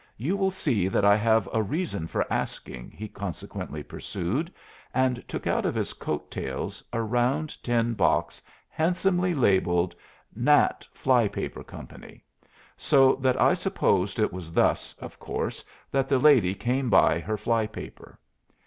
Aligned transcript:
"You 0.17 0.35
will 0.35 0.49
see 0.49 0.87
that 0.87 1.05
I 1.05 1.15
have 1.15 1.47
a 1.53 1.61
reason 1.61 2.07
for 2.07 2.25
asking," 2.33 2.89
he 2.89 3.07
consequently 3.07 3.83
pursued, 3.83 4.51
and 4.95 5.23
took 5.27 5.45
out 5.45 5.63
of 5.63 5.75
his 5.75 5.93
coat 5.93 6.31
tails 6.31 6.83
a 6.91 6.99
round 7.03 7.61
tin 7.63 7.93
box 7.93 8.41
handsomely 8.67 9.35
labelled 9.35 9.95
"Nat. 10.35 10.87
Fly 10.91 11.27
Paper 11.27 11.63
Co.," 11.63 11.85
so 12.75 13.13
that 13.17 13.39
I 13.39 13.53
supposed 13.53 14.17
it 14.17 14.33
was 14.33 14.51
thus, 14.51 14.95
of 14.97 15.19
course, 15.19 15.63
that 15.91 16.09
the 16.09 16.17
lady 16.17 16.55
came 16.55 16.89
by 16.89 17.19
her 17.19 17.37
fly 17.37 17.67
paper. 17.67 18.17